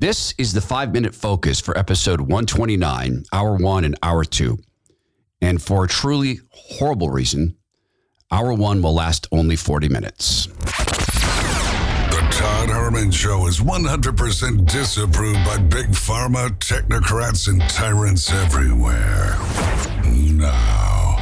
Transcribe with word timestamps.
This 0.00 0.32
is 0.38 0.52
the 0.52 0.60
five 0.60 0.92
minute 0.92 1.12
focus 1.12 1.58
for 1.58 1.76
episode 1.76 2.20
129, 2.20 3.24
hour 3.32 3.56
one 3.56 3.84
and 3.84 3.98
hour 4.00 4.22
two. 4.22 4.58
And 5.40 5.60
for 5.60 5.84
a 5.84 5.88
truly 5.88 6.38
horrible 6.52 7.10
reason, 7.10 7.56
hour 8.30 8.52
one 8.52 8.80
will 8.80 8.94
last 8.94 9.26
only 9.32 9.56
40 9.56 9.88
minutes. 9.88 10.46
The 10.46 12.28
Todd 12.30 12.70
Herman 12.70 13.10
Show 13.10 13.48
is 13.48 13.58
100% 13.58 14.70
disapproved 14.70 15.44
by 15.44 15.58
big 15.58 15.88
pharma, 15.88 16.50
technocrats, 16.60 17.48
and 17.48 17.60
tyrants 17.62 18.32
everywhere. 18.32 19.36
Now, 20.04 21.16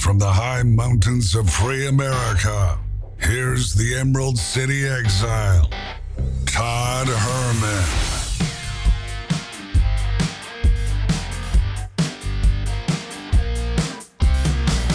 from 0.00 0.18
the 0.18 0.32
high 0.32 0.64
mountains 0.64 1.36
of 1.36 1.48
free 1.48 1.86
America, 1.86 2.80
here's 3.20 3.74
the 3.74 3.94
Emerald 3.94 4.38
City 4.38 4.88
exile, 4.88 5.70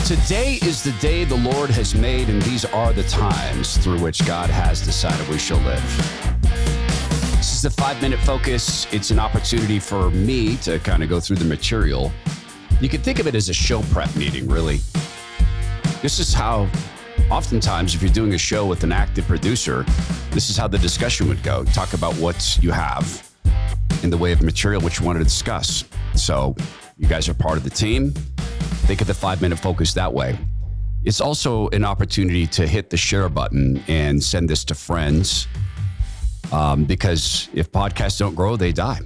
Today 0.05 0.57
is 0.61 0.83
the 0.83 0.95
day 1.01 1.25
the 1.25 1.35
Lord 1.35 1.69
has 1.69 1.93
made, 1.95 2.29
and 2.29 2.41
these 2.43 2.63
are 2.63 2.93
the 2.93 3.03
times 3.03 3.75
through 3.79 3.99
which 3.99 4.25
God 4.25 4.49
has 4.49 4.79
decided 4.79 5.27
we 5.27 5.37
shall 5.37 5.59
live. 5.59 5.83
This 7.35 7.53
is 7.53 7.61
the 7.61 7.71
five 7.71 8.01
minute 8.01 8.19
focus. 8.19 8.87
It's 8.93 9.11
an 9.11 9.19
opportunity 9.19 9.77
for 9.77 10.09
me 10.11 10.55
to 10.57 10.79
kind 10.79 11.03
of 11.03 11.09
go 11.09 11.19
through 11.19 11.35
the 11.35 11.45
material. 11.45 12.13
You 12.79 12.87
can 12.87 13.01
think 13.01 13.19
of 13.19 13.27
it 13.27 13.35
as 13.35 13.49
a 13.49 13.53
show 13.53 13.81
prep 13.91 14.15
meeting, 14.15 14.47
really. 14.47 14.79
This 16.01 16.19
is 16.19 16.33
how, 16.33 16.69
oftentimes, 17.29 17.95
if 17.95 18.01
you're 18.01 18.11
doing 18.11 18.33
a 18.33 18.37
show 18.37 18.65
with 18.65 18.83
an 18.83 18.91
active 18.91 19.25
producer, 19.25 19.83
this 20.31 20.49
is 20.49 20.57
how 20.57 20.67
the 20.67 20.77
discussion 20.77 21.27
would 21.27 21.43
go. 21.43 21.63
Talk 21.65 21.93
about 21.93 22.13
what 22.15 22.57
you 22.61 22.71
have 22.71 23.29
in 24.03 24.09
the 24.09 24.17
way 24.17 24.31
of 24.31 24.41
material 24.41 24.81
which 24.81 24.99
you 24.99 25.05
want 25.05 25.17
to 25.17 25.23
discuss. 25.23 25.83
So, 26.15 26.55
you 26.97 27.07
guys 27.07 27.29
are 27.29 27.33
part 27.33 27.57
of 27.57 27.63
the 27.63 27.69
team. 27.69 28.11
Think 28.11 29.01
of 29.01 29.07
the 29.07 29.13
five 29.13 29.41
minute 29.41 29.59
focus 29.59 29.93
that 29.93 30.11
way. 30.11 30.37
It's 31.03 31.21
also 31.21 31.69
an 31.69 31.85
opportunity 31.85 32.47
to 32.47 32.67
hit 32.67 32.89
the 32.89 32.97
share 32.97 33.29
button 33.29 33.83
and 33.87 34.21
send 34.21 34.49
this 34.49 34.63
to 34.65 34.75
friends 34.75 35.47
um, 36.51 36.85
because 36.85 37.49
if 37.53 37.71
podcasts 37.71 38.19
don't 38.19 38.35
grow, 38.35 38.57
they 38.57 38.71
die. 38.71 38.99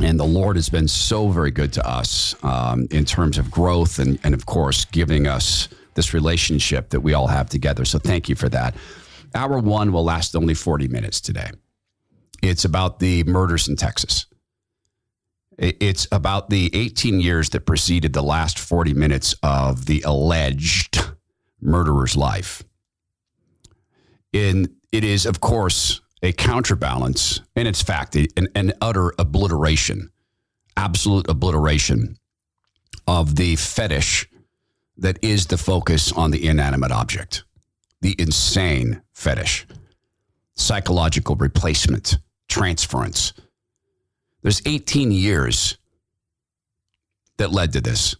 And 0.00 0.18
the 0.18 0.24
Lord 0.24 0.56
has 0.56 0.68
been 0.68 0.86
so 0.86 1.28
very 1.28 1.50
good 1.50 1.72
to 1.72 1.86
us 1.86 2.36
um, 2.44 2.86
in 2.90 3.04
terms 3.04 3.36
of 3.36 3.50
growth 3.50 3.98
and, 3.98 4.18
and, 4.22 4.32
of 4.32 4.46
course, 4.46 4.84
giving 4.84 5.26
us 5.26 5.68
this 5.98 6.14
relationship 6.14 6.90
that 6.90 7.00
we 7.00 7.12
all 7.12 7.26
have 7.26 7.50
together. 7.50 7.84
So 7.84 7.98
thank 7.98 8.28
you 8.28 8.36
for 8.36 8.48
that. 8.50 8.76
Hour 9.34 9.58
one 9.58 9.90
will 9.90 10.04
last 10.04 10.36
only 10.36 10.54
40 10.54 10.86
minutes 10.86 11.20
today. 11.20 11.50
It's 12.40 12.64
about 12.64 13.00
the 13.00 13.24
murders 13.24 13.66
in 13.66 13.74
Texas. 13.74 14.26
It's 15.58 16.06
about 16.12 16.50
the 16.50 16.70
18 16.72 17.20
years 17.20 17.48
that 17.50 17.66
preceded 17.66 18.12
the 18.12 18.22
last 18.22 18.60
40 18.60 18.94
minutes 18.94 19.34
of 19.42 19.86
the 19.86 20.02
alleged 20.02 21.00
murderer's 21.60 22.16
life. 22.16 22.62
In, 24.32 24.76
it 24.92 25.02
is, 25.02 25.26
of 25.26 25.40
course, 25.40 26.00
a 26.22 26.30
counterbalance, 26.30 27.40
and 27.56 27.66
it's 27.66 27.82
fact, 27.82 28.14
an, 28.14 28.46
an 28.54 28.72
utter 28.80 29.12
obliteration, 29.18 30.10
absolute 30.76 31.28
obliteration 31.28 32.16
of 33.08 33.34
the 33.34 33.56
fetish 33.56 34.27
that 34.98 35.18
is 35.22 35.46
the 35.46 35.58
focus 35.58 36.12
on 36.12 36.30
the 36.30 36.46
inanimate 36.46 36.92
object, 36.92 37.44
the 38.00 38.14
insane 38.18 39.02
fetish, 39.12 39.66
psychological 40.54 41.36
replacement, 41.36 42.18
transference 42.48 43.32
there's 44.42 44.62
18 44.66 45.10
years 45.10 45.76
that 47.38 47.52
led 47.52 47.72
to 47.72 47.80
this. 47.80 48.14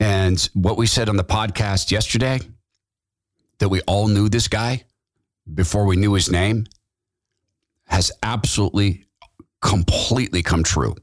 And 0.00 0.38
what 0.54 0.76
we 0.76 0.86
said 0.86 1.08
on 1.08 1.16
the 1.16 1.24
podcast 1.24 1.90
yesterday, 1.90 2.40
that 3.58 3.68
we 3.68 3.80
all 3.82 4.08
knew 4.08 4.28
this 4.28 4.46
guy 4.46 4.84
before 5.52 5.86
we 5.86 5.96
knew 5.96 6.12
his 6.14 6.30
name, 6.30 6.66
has 7.86 8.12
absolutely, 8.22 9.06
completely 9.60 10.42
come 10.42 10.62
true. 10.62 10.94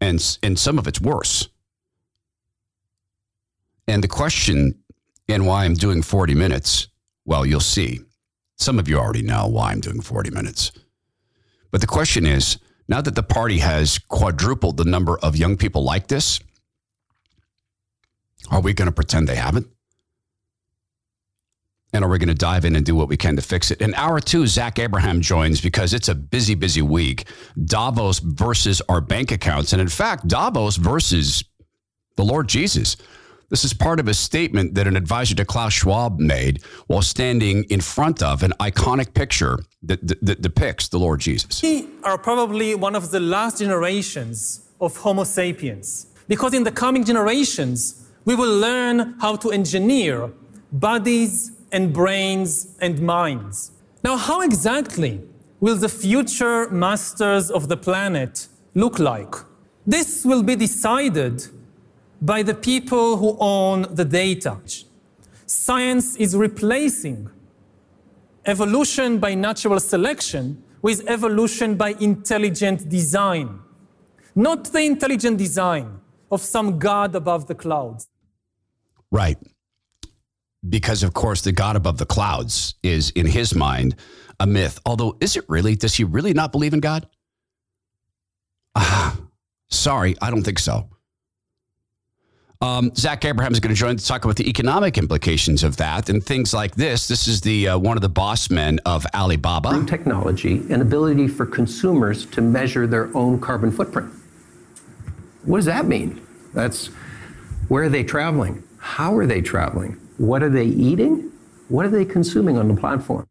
And, 0.00 0.38
and 0.42 0.58
some 0.58 0.78
of 0.78 0.88
it's 0.88 1.00
worse. 1.00 1.48
And 3.88 4.04
the 4.04 4.08
question 4.08 4.74
and 5.28 5.46
why 5.46 5.64
I'm 5.64 5.74
doing 5.74 6.02
40 6.02 6.34
minutes, 6.34 6.88
well, 7.24 7.46
you'll 7.46 7.60
see. 7.60 8.00
Some 8.56 8.78
of 8.78 8.86
you 8.86 8.98
already 8.98 9.22
know 9.22 9.46
why 9.46 9.72
I'm 9.72 9.80
doing 9.80 10.02
40 10.02 10.30
minutes. 10.30 10.72
But 11.70 11.80
the 11.80 11.86
question 11.86 12.26
is 12.26 12.58
now 12.86 13.00
that 13.00 13.14
the 13.14 13.22
party 13.22 13.58
has 13.58 13.98
quadrupled 13.98 14.76
the 14.76 14.84
number 14.84 15.18
of 15.18 15.36
young 15.36 15.56
people 15.56 15.84
like 15.84 16.08
this, 16.08 16.40
are 18.50 18.60
we 18.60 18.74
going 18.74 18.86
to 18.86 18.92
pretend 18.92 19.26
they 19.26 19.36
haven't? 19.36 19.66
And 21.92 22.04
are 22.04 22.08
we 22.08 22.18
going 22.18 22.28
to 22.28 22.34
dive 22.34 22.66
in 22.66 22.76
and 22.76 22.84
do 22.84 22.94
what 22.94 23.08
we 23.08 23.16
can 23.16 23.36
to 23.36 23.42
fix 23.42 23.70
it? 23.70 23.80
In 23.80 23.94
hour 23.94 24.20
two, 24.20 24.46
Zach 24.46 24.78
Abraham 24.78 25.22
joins 25.22 25.62
because 25.62 25.94
it's 25.94 26.08
a 26.08 26.14
busy, 26.14 26.54
busy 26.54 26.82
week. 26.82 27.26
Davos 27.64 28.18
versus 28.18 28.82
our 28.90 29.00
bank 29.00 29.32
accounts. 29.32 29.72
And 29.72 29.80
in 29.80 29.88
fact, 29.88 30.28
Davos 30.28 30.76
versus 30.76 31.42
the 32.16 32.24
Lord 32.24 32.48
Jesus. 32.48 32.98
This 33.50 33.64
is 33.64 33.72
part 33.72 33.98
of 33.98 34.08
a 34.08 34.14
statement 34.14 34.74
that 34.74 34.86
an 34.86 34.94
advisor 34.94 35.34
to 35.36 35.44
Klaus 35.44 35.72
Schwab 35.72 36.18
made 36.18 36.62
while 36.86 37.00
standing 37.00 37.64
in 37.64 37.80
front 37.80 38.22
of 38.22 38.42
an 38.42 38.52
iconic 38.60 39.14
picture 39.14 39.60
that, 39.82 40.06
that, 40.06 40.42
depicts 40.42 40.88
the 40.88 40.98
Lord 40.98 41.20
Jesus. 41.20 41.62
We 41.62 41.88
are 42.04 42.18
probably 42.18 42.74
one 42.74 42.94
of 42.94 43.10
the 43.10 43.20
last 43.20 43.58
generations 43.60 44.68
of 44.82 44.98
Homo 44.98 45.24
sapiens 45.24 46.08
because 46.28 46.52
in 46.52 46.64
the 46.64 46.70
coming 46.70 47.04
generations, 47.04 48.06
we 48.26 48.34
will 48.34 48.54
learn 48.58 49.14
how 49.18 49.36
to 49.36 49.50
engineer 49.50 50.30
bodies 50.70 51.52
and 51.72 51.90
brains 51.90 52.76
and 52.82 53.00
minds. 53.00 53.72
Now, 54.04 54.18
how 54.18 54.42
exactly 54.42 55.22
will 55.60 55.76
the 55.76 55.88
future 55.88 56.68
masters 56.70 57.50
of 57.50 57.68
the 57.68 57.78
planet 57.78 58.48
look 58.74 58.98
like? 58.98 59.34
This 59.86 60.26
will 60.26 60.42
be 60.42 60.54
decided 60.54 61.46
by 62.20 62.42
the 62.42 62.54
people 62.54 63.16
who 63.16 63.36
own 63.38 63.86
the 63.94 64.04
data. 64.04 64.58
Science 65.46 66.16
is 66.16 66.36
replacing 66.36 67.30
evolution 68.44 69.18
by 69.18 69.34
natural 69.34 69.80
selection 69.80 70.62
with 70.82 71.08
evolution 71.08 71.74
by 71.76 71.90
intelligent 72.00 72.88
design. 72.88 73.60
Not 74.34 74.72
the 74.72 74.82
intelligent 74.82 75.38
design 75.38 76.00
of 76.30 76.40
some 76.42 76.78
God 76.78 77.14
above 77.14 77.46
the 77.46 77.54
clouds. 77.54 78.08
Right. 79.10 79.38
Because, 80.68 81.02
of 81.02 81.14
course, 81.14 81.42
the 81.42 81.52
God 81.52 81.76
above 81.76 81.98
the 81.98 82.06
clouds 82.06 82.74
is, 82.82 83.10
in 83.10 83.26
his 83.26 83.54
mind, 83.54 83.96
a 84.40 84.46
myth. 84.46 84.80
Although, 84.84 85.16
is 85.20 85.36
it 85.36 85.44
really? 85.48 85.74
Does 85.74 85.94
he 85.94 86.04
really 86.04 86.34
not 86.34 86.52
believe 86.52 86.74
in 86.74 86.80
God? 86.80 87.08
Ah, 88.74 89.16
sorry, 89.70 90.16
I 90.20 90.30
don't 90.30 90.42
think 90.42 90.58
so. 90.58 90.88
Um, 92.60 92.92
Zach 92.96 93.24
Abraham 93.24 93.52
is 93.52 93.60
going 93.60 93.72
to 93.72 93.78
join 93.78 93.96
to 93.96 94.04
talk 94.04 94.24
about 94.24 94.34
the 94.34 94.48
economic 94.48 94.98
implications 94.98 95.62
of 95.62 95.76
that 95.76 96.08
and 96.08 96.24
things 96.24 96.52
like 96.52 96.74
this. 96.74 97.06
This 97.06 97.28
is 97.28 97.40
the 97.40 97.68
uh, 97.68 97.78
one 97.78 97.96
of 97.96 98.00
the 98.00 98.08
boss 98.08 98.50
men 98.50 98.80
of 98.84 99.06
Alibaba. 99.14 99.84
Technology 99.86 100.64
and 100.68 100.82
ability 100.82 101.28
for 101.28 101.46
consumers 101.46 102.26
to 102.26 102.40
measure 102.40 102.88
their 102.88 103.16
own 103.16 103.40
carbon 103.40 103.70
footprint. 103.70 104.12
What 105.44 105.58
does 105.58 105.66
that 105.66 105.86
mean? 105.86 106.20
That's 106.52 106.86
where 107.68 107.84
are 107.84 107.88
they 107.88 108.02
traveling? 108.02 108.64
How 108.78 109.16
are 109.16 109.26
they 109.26 109.40
traveling? 109.40 109.92
What 110.16 110.42
are 110.42 110.50
they 110.50 110.66
eating? 110.66 111.30
What 111.68 111.86
are 111.86 111.90
they 111.90 112.04
consuming 112.04 112.58
on 112.58 112.66
the 112.66 112.74
platform? 112.74 113.28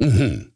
Mm-hmm. 0.00 0.48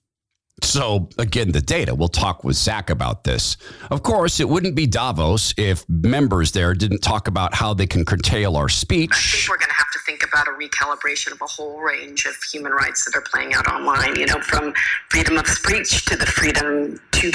So, 0.62 1.10
again, 1.18 1.52
the 1.52 1.60
data, 1.60 1.94
we'll 1.94 2.08
talk 2.08 2.42
with 2.42 2.56
Zach 2.56 2.88
about 2.88 3.24
this. 3.24 3.58
Of 3.90 4.02
course, 4.02 4.40
it 4.40 4.48
wouldn't 4.48 4.74
be 4.74 4.86
Davos 4.86 5.52
if 5.58 5.86
members 5.88 6.52
there 6.52 6.72
didn't 6.74 7.00
talk 7.00 7.28
about 7.28 7.54
how 7.54 7.74
they 7.74 7.86
can 7.86 8.06
curtail 8.06 8.56
our 8.56 8.70
speech. 8.70 9.10
I 9.12 9.36
think 9.36 9.48
we're 9.50 9.58
going 9.58 9.68
to 9.68 9.74
have 9.74 9.92
to 9.92 9.98
think 10.06 10.24
about 10.24 10.48
a 10.48 10.52
recalibration 10.52 11.32
of 11.32 11.42
a 11.42 11.46
whole 11.46 11.80
range 11.80 12.24
of 12.24 12.34
human 12.50 12.72
rights 12.72 13.04
that 13.04 13.14
are 13.14 13.20
playing 13.22 13.52
out 13.52 13.68
online, 13.68 14.16
you 14.16 14.24
know, 14.24 14.40
from 14.40 14.72
freedom 15.10 15.36
of 15.36 15.46
speech 15.46 16.06
to 16.06 16.16
the 16.16 16.26
freedom 16.26 16.98
to, 17.12 17.32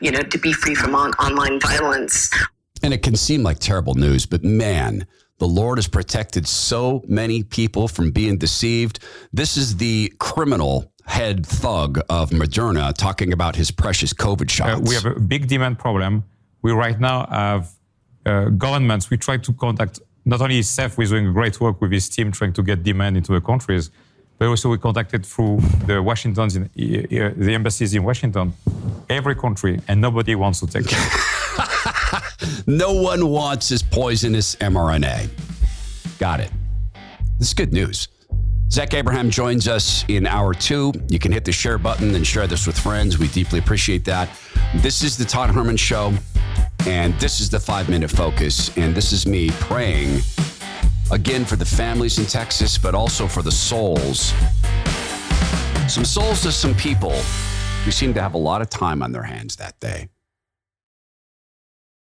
you 0.00 0.10
know, 0.10 0.22
to 0.22 0.38
be 0.38 0.52
free 0.52 0.74
from 0.74 0.96
on- 0.96 1.12
online 1.12 1.60
violence. 1.60 2.30
And 2.82 2.92
it 2.92 3.02
can 3.02 3.14
seem 3.14 3.44
like 3.44 3.60
terrible 3.60 3.94
news, 3.94 4.26
but 4.26 4.42
man, 4.42 5.06
the 5.38 5.46
Lord 5.46 5.78
has 5.78 5.86
protected 5.86 6.48
so 6.48 7.04
many 7.06 7.42
people 7.44 7.86
from 7.88 8.10
being 8.10 8.38
deceived. 8.38 8.98
This 9.32 9.56
is 9.56 9.76
the 9.76 10.12
criminal 10.18 10.92
head 11.16 11.46
thug 11.46 11.98
of 12.10 12.28
Moderna 12.30 12.92
talking 12.92 13.32
about 13.32 13.56
his 13.56 13.70
precious 13.70 14.12
COVID 14.12 14.50
shots. 14.50 14.78
Uh, 14.78 14.80
we 14.88 14.94
have 14.94 15.06
a 15.06 15.18
big 15.18 15.48
demand 15.48 15.78
problem. 15.78 16.24
We 16.60 16.72
right 16.72 16.98
now 17.00 17.26
have 17.26 17.70
uh, 18.26 18.50
governments. 18.50 19.08
We 19.08 19.16
try 19.16 19.38
to 19.38 19.52
contact 19.54 20.00
not 20.26 20.42
only 20.42 20.60
Seth, 20.60 20.96
who 20.96 21.02
is 21.02 21.10
doing 21.10 21.32
great 21.32 21.58
work 21.58 21.80
with 21.80 21.90
his 21.90 22.06
team 22.10 22.32
trying 22.32 22.52
to 22.52 22.62
get 22.62 22.82
demand 22.82 23.16
into 23.16 23.32
the 23.32 23.40
countries, 23.40 23.90
but 24.38 24.48
also 24.48 24.68
we 24.68 24.76
contacted 24.76 25.24
through 25.24 25.60
the 25.86 26.02
Washington's, 26.02 26.54
in, 26.56 26.68
the 26.74 27.54
embassies 27.54 27.94
in 27.94 28.02
Washington, 28.04 28.52
every 29.08 29.36
country, 29.36 29.80
and 29.88 29.98
nobody 30.00 30.34
wants 30.34 30.60
to 30.60 30.66
take 30.66 30.86
it. 30.86 32.66
no 32.66 32.92
one 32.92 33.30
wants 33.30 33.70
this 33.70 33.82
poisonous 33.82 34.56
mRNA. 34.56 35.30
Got 36.18 36.40
it. 36.40 36.50
This 37.38 37.48
is 37.48 37.54
good 37.54 37.72
news. 37.72 38.08
Zach 38.70 38.92
Abraham 38.94 39.30
joins 39.30 39.68
us 39.68 40.04
in 40.08 40.26
hour 40.26 40.52
two. 40.52 40.92
You 41.08 41.18
can 41.18 41.32
hit 41.32 41.44
the 41.44 41.52
share 41.52 41.78
button 41.78 42.14
and 42.14 42.26
share 42.26 42.46
this 42.46 42.66
with 42.66 42.78
friends. 42.78 43.18
We 43.18 43.28
deeply 43.28 43.58
appreciate 43.58 44.04
that. 44.04 44.28
This 44.76 45.02
is 45.02 45.16
the 45.16 45.24
Todd 45.24 45.50
Herman 45.50 45.76
Show, 45.76 46.12
and 46.86 47.14
this 47.20 47.40
is 47.40 47.48
the 47.48 47.60
five 47.60 47.88
minute 47.88 48.10
focus. 48.10 48.76
And 48.76 48.94
this 48.94 49.12
is 49.12 49.26
me 49.26 49.50
praying 49.52 50.20
again 51.10 51.44
for 51.44 51.56
the 51.56 51.64
families 51.64 52.18
in 52.18 52.26
Texas, 52.26 52.76
but 52.76 52.94
also 52.94 53.26
for 53.26 53.42
the 53.42 53.52
souls. 53.52 54.34
Some 55.88 56.04
souls 56.04 56.44
of 56.44 56.52
some 56.52 56.74
people 56.74 57.16
who 57.84 57.92
seem 57.92 58.12
to 58.14 58.20
have 58.20 58.34
a 58.34 58.38
lot 58.38 58.60
of 58.60 58.68
time 58.68 59.02
on 59.02 59.12
their 59.12 59.22
hands 59.22 59.56
that 59.56 59.78
day. 59.78 60.08